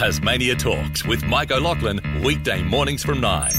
[0.00, 3.52] Tasmania Talks with Mike O'Loughlin, weekday mornings from 9.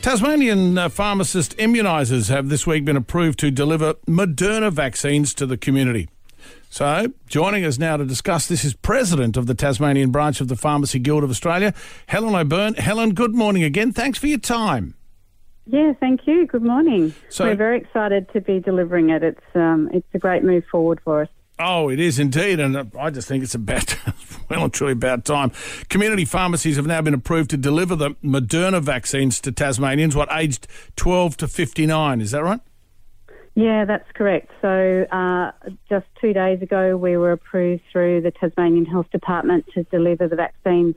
[0.00, 5.58] Tasmanian uh, pharmacist immunisers have this week been approved to deliver Moderna vaccines to the
[5.58, 6.08] community.
[6.70, 10.56] So, joining us now to discuss this is President of the Tasmanian branch of the
[10.56, 11.74] Pharmacy Guild of Australia,
[12.06, 12.72] Helen O'Byrne.
[12.72, 13.92] Helen, good morning again.
[13.92, 14.94] Thanks for your time.
[15.66, 16.46] Yeah, thank you.
[16.46, 17.14] Good morning.
[17.28, 19.22] So, We're very excited to be delivering it.
[19.22, 21.28] It's um, it's a great move forward for us.
[21.60, 23.96] Oh, it is indeed, and I just think it's about
[24.48, 25.50] well and truly about time.
[25.88, 30.68] Community pharmacies have now been approved to deliver the Moderna vaccines to Tasmanians, what aged
[30.94, 32.20] twelve to fifty nine.
[32.20, 32.60] Is that right?
[33.56, 34.52] Yeah, that's correct.
[34.62, 35.50] So uh,
[35.88, 40.36] just two days ago, we were approved through the Tasmanian Health Department to deliver the
[40.36, 40.94] vaccines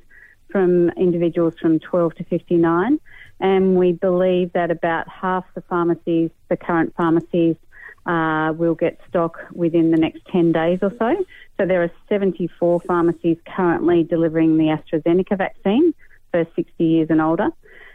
[0.51, 2.99] from individuals from 12 to 59.
[3.39, 7.55] And we believe that about half the pharmacies, the current pharmacies,
[8.05, 11.25] uh, will get stock within the next 10 days or so.
[11.57, 15.93] So there are 74 pharmacies currently delivering the AstraZeneca vaccine
[16.31, 17.49] for 60 years and older.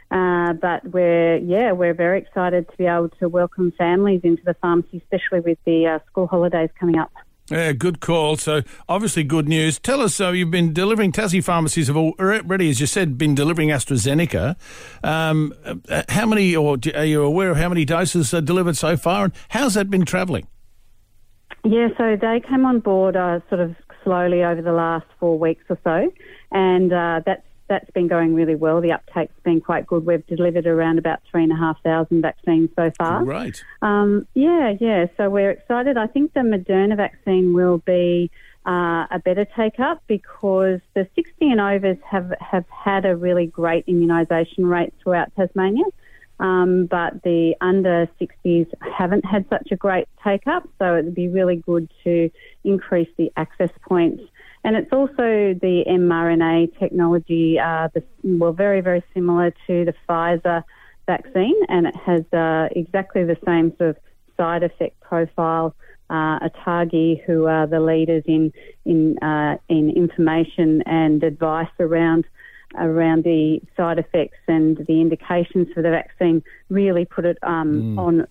[0.09, 4.55] Uh, but we're yeah we're very excited to be able to welcome families into the
[4.55, 7.11] pharmacy, especially with the uh, school holidays coming up.
[7.51, 8.37] Yeah, good call.
[8.37, 9.79] So obviously good news.
[9.79, 13.37] Tell us, so uh, you've been delivering Tassie pharmacies have already, as you said, been
[13.37, 14.57] delivering AstraZeneca.
[15.05, 18.97] Um, uh, how many, or are you aware of how many doses are delivered so
[18.97, 20.49] far, and how's that been travelling?
[21.65, 25.65] Yeah, so they came on board uh, sort of slowly over the last four weeks
[25.69, 26.13] or so,
[26.51, 28.81] and uh, that's that's been going really well.
[28.81, 30.07] The uptake's been quite good.
[30.07, 33.25] We've delivered around about three and a half thousand vaccines so far.
[33.25, 33.61] Right.
[33.83, 35.07] Um, yeah, yeah.
[35.17, 35.97] So we're excited.
[35.97, 38.31] I think the Moderna vaccine will be
[38.67, 43.47] uh, a better take up because the 60 and overs have, have had a really
[43.47, 45.85] great immunisation rate throughout Tasmania.
[46.39, 51.29] Um, but the under 60s haven't had such a great take up, so it'd be
[51.29, 52.31] really good to
[52.63, 54.23] increase the access points
[54.67, 60.65] and it's also the mRNA technology, uh, the, well, very, very similar to the Pfizer
[61.07, 63.97] vaccine, and it has uh, exactly the same sort of
[64.37, 65.73] side effect profile.
[66.11, 68.53] Uh, ATAGI, who are the leaders in
[68.85, 72.25] in uh, in information and advice around
[72.77, 77.99] around the side effects and the indications for the vaccine, really put it um, mm.
[77.99, 78.27] on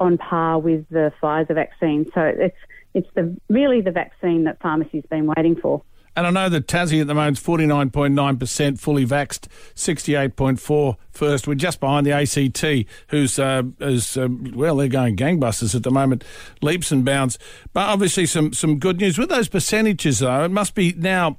[0.00, 2.10] on par with the Pfizer vaccine.
[2.12, 2.56] So it's
[2.96, 5.82] it's the really the vaccine that pharmacy's been waiting for.
[6.16, 11.46] And I know that Tassie at the moment is 49.9% fully vaxed, 68.4 first.
[11.46, 15.90] We're just behind the ACT, who's, uh, is, uh, well, they're going gangbusters at the
[15.90, 16.24] moment,
[16.62, 17.38] leaps and bounds.
[17.74, 19.18] But obviously some, some good news.
[19.18, 21.36] With those percentages, though, it must be now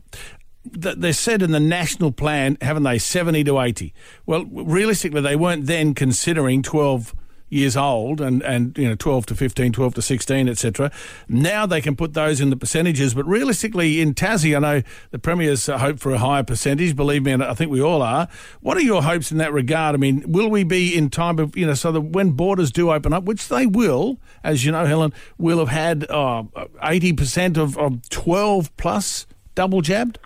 [0.72, 3.94] they said in the national plan, haven't they, 70 to 80?
[4.28, 7.16] Well, realistically, they weren't then considering 12
[7.50, 10.92] years old and, and you know 12 to 15, 12 to 16, etc.
[11.28, 14.82] Now they can put those in the percentages, but realistically in Tassie, I know
[15.12, 16.96] the Premier's hope for a higher percentage.
[16.96, 18.28] Believe me, and I think we all are.
[18.62, 19.96] What are your hopes in that regard?
[19.96, 22.92] I mean, will we be in time of you know so that when borders do
[22.92, 26.44] open up, which they will, as you know, Helen, will have had uh,
[26.84, 29.26] eighty percent of, of 12 plus
[29.56, 30.20] double jabbed.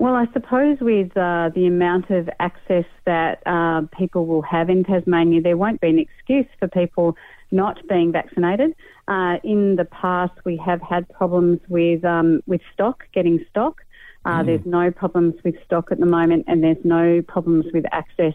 [0.00, 4.82] Well, I suppose with uh, the amount of access that uh, people will have in
[4.82, 7.18] Tasmania, there won't be an excuse for people
[7.50, 8.74] not being vaccinated.
[9.08, 13.82] Uh, in the past, we have had problems with um, with stock, getting stock.
[14.24, 14.46] Uh, mm.
[14.46, 18.32] There's no problems with stock at the moment, and there's no problems with access.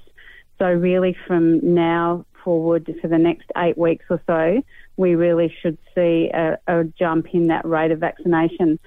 [0.59, 4.61] So, really, from now forward for the next eight weeks or so,
[4.97, 8.77] we really should see a, a jump in that rate of vaccination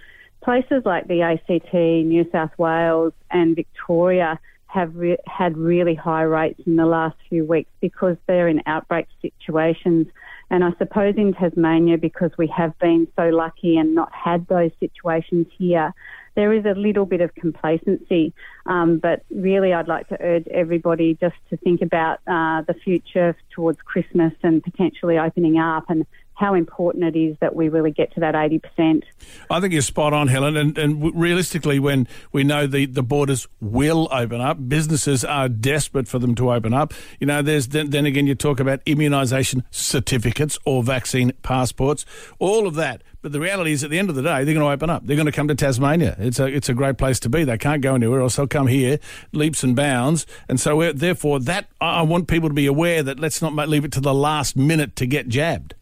[0.42, 4.38] places like the ACT, New South Wales, and Victoria
[4.68, 9.06] have re- had really high rates in the last few weeks because they're in outbreak
[9.22, 10.06] situations.
[10.50, 14.70] And I suppose in Tasmania, because we have been so lucky and not had those
[14.78, 15.94] situations here,
[16.34, 18.32] there is a little bit of complacency.
[18.66, 23.36] Um, but really, I'd like to urge everybody just to think about uh, the future
[23.50, 26.06] towards Christmas and potentially opening up and
[26.38, 29.02] how important it is that we really get to that 80%.
[29.50, 30.56] I think you're spot on, Helen.
[30.56, 36.06] And, and realistically, when we know the, the borders will open up, businesses are desperate
[36.06, 36.94] for them to open up.
[37.18, 42.06] You know, there's then, then again, you talk about immunisation certificates or vaccine passports,
[42.38, 43.02] all of that.
[43.20, 45.04] But the reality is, at the end of the day, they're going to open up.
[45.04, 46.14] They're going to come to Tasmania.
[46.20, 47.42] It's a it's a great place to be.
[47.42, 48.36] They can't go anywhere else.
[48.36, 49.00] They'll come here,
[49.32, 50.24] leaps and bounds.
[50.48, 53.90] And so, therefore, that I want people to be aware that let's not leave it
[53.92, 55.74] to the last minute to get jabbed.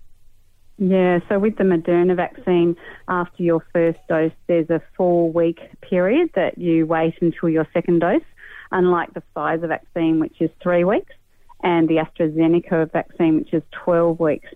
[0.79, 2.77] Yeah, so with the Moderna vaccine,
[3.09, 8.01] after your first dose, there's a four week period that you wait until your second
[8.01, 8.21] dose,
[8.73, 11.15] unlike the Pfizer vaccine, which is three weeks,
[11.63, 14.49] and the AstraZeneca vaccine, which is 12 weeks.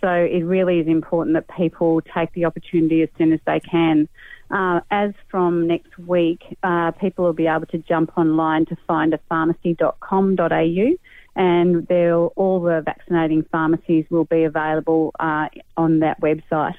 [0.00, 4.08] So it really is important that people take the opportunity as soon as they can
[4.50, 10.96] Uh, as from next week, uh, people will be able to jump online to findapharmacy.com.au
[11.38, 11.90] and
[12.36, 15.46] all the vaccinating pharmacies will be available uh,
[15.76, 16.74] on that website.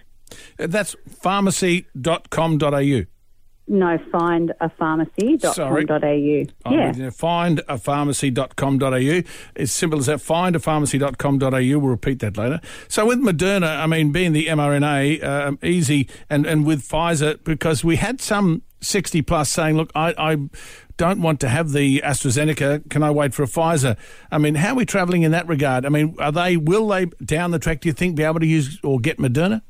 [0.57, 3.05] That's pharmacy.com.au.
[3.71, 6.73] No, findapharmacy.com.au.
[6.73, 6.91] Yeah.
[6.91, 9.21] Findapharmacy.com.au.
[9.55, 10.17] It's simple as that.
[10.17, 11.79] Findapharmacy.com.au.
[11.79, 12.59] We'll repeat that later.
[12.87, 17.83] So with Moderna, I mean, being the mRNA, uh, easy, and, and with Pfizer, because
[17.83, 20.37] we had some 60 plus saying, look, I, I
[20.97, 22.89] don't want to have the AstraZeneca.
[22.89, 23.97] Can I wait for a Pfizer?
[24.31, 25.85] I mean, how are we travelling in that regard?
[25.85, 28.45] I mean, are they, will they down the track, do you think, be able to
[28.45, 29.61] use or get Moderna?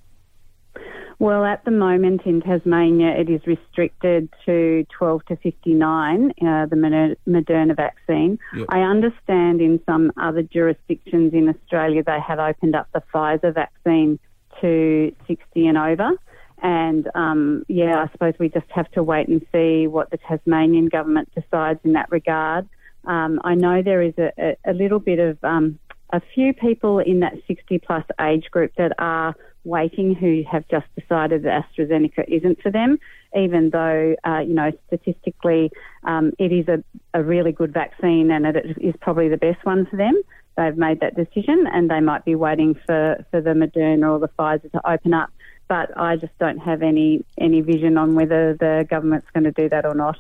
[1.20, 7.18] Well, at the moment in Tasmania, it is restricted to 12 to 59, uh, the
[7.28, 8.40] Moderna vaccine.
[8.56, 8.68] Yep.
[8.70, 14.18] I understand in some other jurisdictions in Australia, they have opened up the Pfizer vaccine
[14.62, 16.12] to 60 and over.
[16.62, 20.88] And um, yeah, I suppose we just have to wait and see what the Tasmanian
[20.88, 22.68] government decides in that regard.
[23.06, 25.80] Um, I know there is a, a, a little bit of um,
[26.12, 30.86] a few people in that 60 plus age group that are waiting who have just
[30.98, 32.98] decided that AstraZeneca isn't for them,
[33.36, 35.72] even though, uh, you know, statistically
[36.04, 36.84] um, it is a,
[37.14, 40.20] a, really good vaccine and it is probably the best one for them.
[40.58, 44.30] They've made that decision and they might be waiting for, for the Moderna or the
[44.30, 45.30] Pfizer to open up.
[45.70, 49.70] But I just don't have any, any vision on whether the government's going to do
[49.70, 50.18] that or not.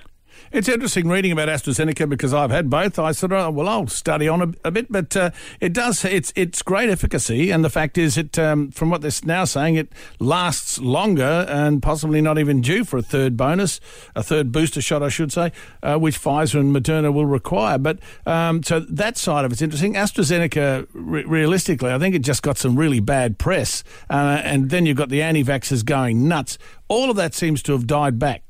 [0.51, 2.97] It's interesting reading about AstraZeneca because I've had both.
[2.97, 6.03] I said, oh, well, I'll study on a, a bit, but uh, it does.
[6.03, 9.75] It's it's great efficacy, and the fact is, it um, from what they're now saying,
[9.75, 13.79] it lasts longer and possibly not even due for a third bonus,
[14.15, 15.51] a third booster shot, I should say,
[15.83, 17.77] uh, which Pfizer and Moderna will require.
[17.77, 19.93] But um, so that side of it's interesting.
[19.93, 24.85] AstraZeneca, re- realistically, I think it just got some really bad press, uh, and then
[24.85, 26.57] you've got the anti-vaxxers going nuts.
[26.87, 28.43] All of that seems to have died back.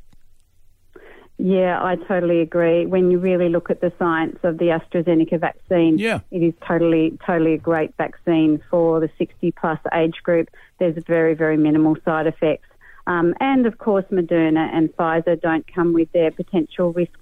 [1.41, 2.85] Yeah, I totally agree.
[2.85, 6.19] When you really look at the science of the AstraZeneca vaccine, yeah.
[6.31, 10.49] it is totally, totally a great vaccine for the 60 plus age group.
[10.79, 12.67] There's very, very minimal side effects.
[13.07, 17.17] Um, and of course, Moderna and Pfizer don't come with their potential risks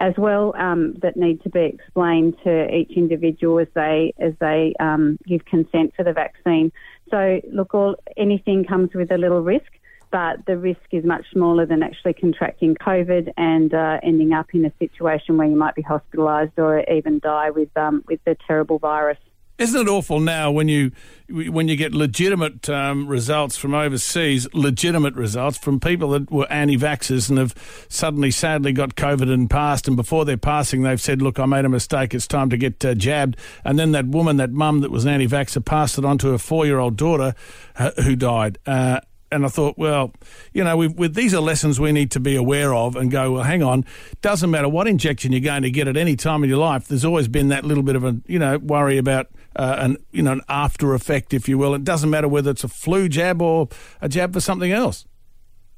[0.00, 4.72] as well um, that need to be explained to each individual as they as they
[4.80, 6.72] um, give consent for the vaccine.
[7.10, 9.70] So, look, all anything comes with a little risk
[10.10, 14.64] but the risk is much smaller than actually contracting COVID and uh, ending up in
[14.64, 18.78] a situation where you might be hospitalised or even die with um, with the terrible
[18.78, 19.18] virus.
[19.58, 20.92] Isn't it awful now when you
[21.28, 27.28] when you get legitimate um, results from overseas, legitimate results from people that were anti-vaxxers
[27.28, 31.40] and have suddenly, sadly, got COVID and passed, and before they're passing, they've said, "Look,
[31.40, 32.14] I made a mistake.
[32.14, 35.10] It's time to get uh, jabbed." And then that woman, that mum that was an
[35.10, 37.34] anti-vaxxer, passed it on to her four-year-old daughter,
[37.76, 38.58] uh, who died.
[38.64, 40.12] Uh, and I thought, well,
[40.52, 43.42] you know, with these are lessons we need to be aware of and go, well,
[43.42, 43.84] hang on,
[44.22, 46.88] doesn't matter what injection you're going to get at any time in your life.
[46.88, 50.22] There's always been that little bit of a, you know, worry about uh, an, you
[50.22, 51.74] know, an after effect, if you will.
[51.74, 53.68] It doesn't matter whether it's a flu jab or
[54.00, 55.06] a jab for something else.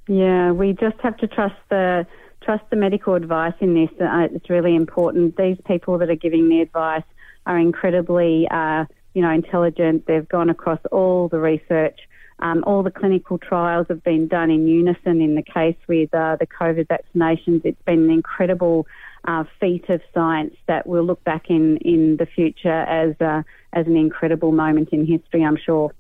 [0.09, 2.07] Yeah, we just have to trust the
[2.43, 3.91] trust the medical advice in this.
[4.01, 5.37] Uh, it's really important.
[5.37, 7.05] These people that are giving the advice
[7.47, 10.07] are incredibly, uh, you know, intelligent.
[10.07, 12.01] They've gone across all the research
[12.41, 16.37] um, all the clinical trials have been done in unison in the case with uh,
[16.37, 17.65] the COVID vaccinations.
[17.65, 18.87] It's been an incredible
[19.25, 23.87] uh, feat of science that we'll look back in, in the future as, uh, as
[23.87, 25.93] an incredible moment in history, I'm sure.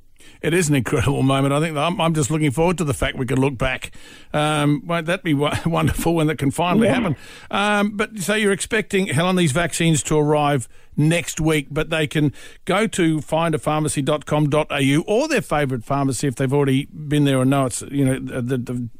[0.43, 1.53] It is an incredible moment.
[1.53, 3.93] I think I'm, I'm, just looking forward to the fact we can look back.
[4.33, 5.35] Um, won't that be
[5.67, 6.95] wonderful when that can finally yeah.
[6.95, 7.17] happen?
[7.51, 12.33] Um, but so you're expecting, Helen, these vaccines to arrive next week, but they can
[12.65, 17.83] go to findapharmacy.com.au or their favourite pharmacy if they've already been there or know it's,
[17.83, 18.41] you know,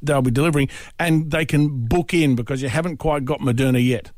[0.03, 4.11] they'll be delivering, and they can book in because you haven't quite got Moderna yet.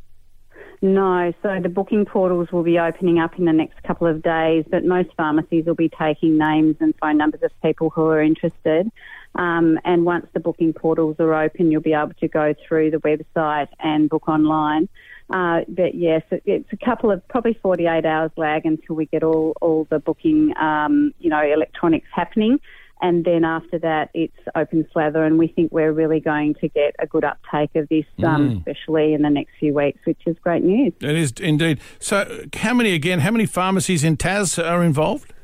[0.85, 4.65] No, so the booking portals will be opening up in the next couple of days,
[4.69, 8.91] but most pharmacies will be taking names and phone numbers of people who are interested.
[9.37, 12.97] Um, and once the booking portals are open, you'll be able to go through the
[12.97, 14.89] website and book online.
[15.31, 19.23] Uh, but yes, it, it's a couple of probably 48 hours lag until we get
[19.23, 22.59] all, all the booking, um, you know, electronics happening
[23.03, 26.95] and then after that it's open slather and we think we're really going to get
[26.99, 28.59] a good uptake of this um, mm.
[28.59, 30.93] especially in the next few weeks which is great news.
[31.01, 31.81] It is indeed.
[31.99, 35.35] So how many again how many pharmacies in tas are involved?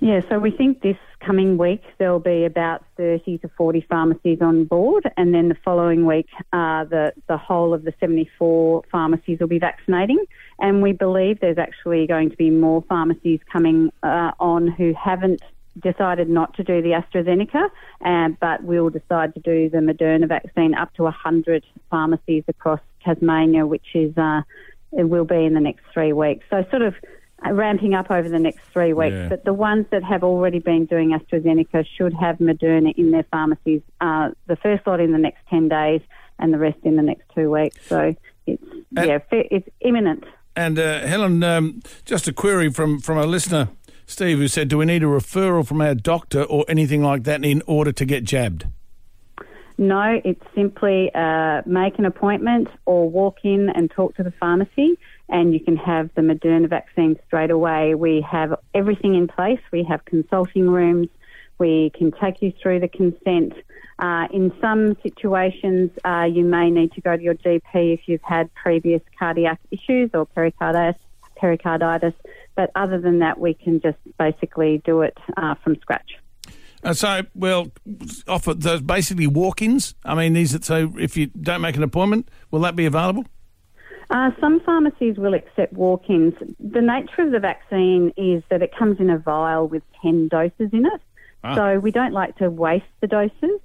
[0.00, 4.64] Yeah so we think this coming week there'll be about 30 to 40 pharmacies on
[4.64, 9.48] board and then the following week uh, the, the whole of the 74 pharmacies will
[9.48, 10.22] be vaccinating.
[10.60, 15.42] And we believe there's actually going to be more pharmacies coming uh, on who haven't
[15.80, 17.68] decided not to do the AstraZeneca,
[18.04, 23.66] uh, but we'll decide to do the Moderna vaccine up to 100 pharmacies across Tasmania,
[23.66, 24.42] which is uh,
[24.92, 26.44] it will be in the next three weeks.
[26.50, 26.94] So sort of
[27.52, 29.14] ramping up over the next three weeks.
[29.14, 29.28] Yeah.
[29.28, 33.82] But the ones that have already been doing AstraZeneca should have Moderna in their pharmacies.
[34.00, 36.00] Uh, the first lot in the next 10 days
[36.38, 37.76] and the rest in the next two weeks.
[37.86, 38.14] So
[38.46, 38.62] it's,
[38.92, 40.24] yeah, it's imminent.
[40.56, 43.68] And uh, Helen, um, just a query from, from a listener,
[44.06, 47.44] Steve, who said, Do we need a referral from our doctor or anything like that
[47.44, 48.66] in order to get jabbed?
[49.76, 54.96] No, it's simply uh, make an appointment or walk in and talk to the pharmacy,
[55.28, 57.94] and you can have the Moderna vaccine straight away.
[57.94, 59.58] We have everything in place.
[59.72, 61.08] We have consulting rooms.
[61.58, 63.54] We can take you through the consent.
[63.98, 68.22] Uh, in some situations, uh, you may need to go to your GP if you've
[68.22, 71.00] had previous cardiac issues or pericarditis.
[71.36, 72.14] Pericarditis.
[72.56, 76.12] But other than that, we can just basically do it uh, from scratch.
[76.82, 77.68] Uh, so, well,
[78.28, 79.94] offer those basically walk-ins.
[80.04, 80.64] I mean, these.
[80.64, 83.24] So, if you don't make an appointment, will that be available?
[84.10, 86.34] Uh, some pharmacies will accept walk-ins.
[86.60, 90.70] The nature of the vaccine is that it comes in a vial with 10 doses
[90.72, 91.00] in it.
[91.42, 91.54] Ah.
[91.54, 93.60] So we don't like to waste the doses.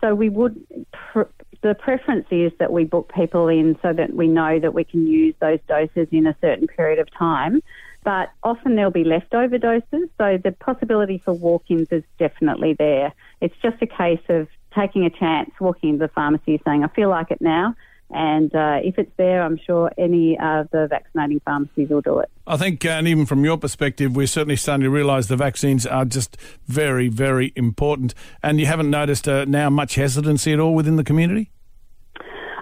[0.00, 0.60] So we would,
[0.92, 1.22] pr-
[1.68, 5.06] the preference is that we book people in so that we know that we can
[5.06, 7.62] use those doses in a certain period of time.
[8.04, 13.14] But often there'll be leftover doses, so the possibility for walk-ins is definitely there.
[13.40, 17.08] It's just a case of taking a chance, walking into the pharmacy, saying, "I feel
[17.08, 17.74] like it now,"
[18.10, 22.30] and uh, if it's there, I'm sure any of the vaccinating pharmacies will do it.
[22.46, 25.86] I think, uh, and even from your perspective, we're certainly starting to realise the vaccines
[25.86, 28.14] are just very, very important.
[28.42, 31.50] And you haven't noticed uh, now much hesitancy at all within the community?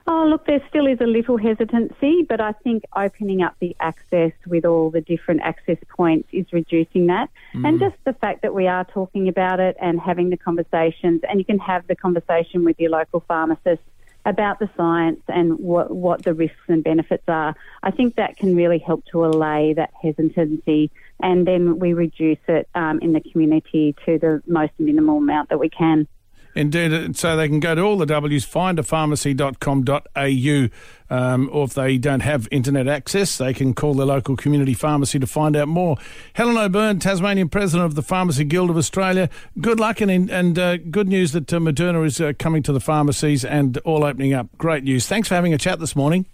[0.06, 4.32] Oh, look, there still is a little hesitancy, but I think opening up the access
[4.46, 7.30] with all the different access points is reducing that.
[7.54, 11.38] And just the fact that we are talking about it and having the conversations, and
[11.38, 13.82] you can have the conversation with your local pharmacist
[14.24, 17.54] about the science and what, what the risks and benefits are.
[17.82, 20.90] I think that can really help to allay that hesitancy,
[21.20, 25.58] and then we reduce it um, in the community to the most minimal amount that
[25.58, 26.08] we can.
[26.54, 30.68] Indeed, uh, so they can go to all the W's, findapharmacy.com.au,
[31.14, 35.18] um, or if they don't have internet access, they can call their local community pharmacy
[35.18, 35.96] to find out more.
[36.34, 39.30] Helen O'Byrne, Tasmanian President of the Pharmacy Guild of Australia,
[39.60, 42.80] good luck and, and uh, good news that uh, Moderna is uh, coming to the
[42.80, 44.48] pharmacies and all opening up.
[44.58, 45.06] Great news.
[45.06, 46.26] Thanks for having a chat this morning.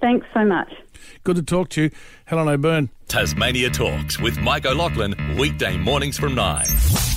[0.00, 0.72] Thanks so much.
[1.22, 1.90] Good to talk to you,
[2.26, 2.90] Helen O'Byrne.
[3.08, 7.13] Tasmania Talks with Mike O'Loughlin, weekday mornings from 9.